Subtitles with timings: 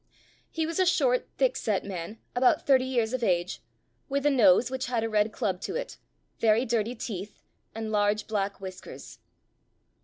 [0.49, 3.61] He was a short, thickset man, about thirty years of age,
[4.09, 5.97] with a nose which had a red club to it,
[6.39, 7.43] very dirty teeth,
[7.75, 9.19] and large black whiskers.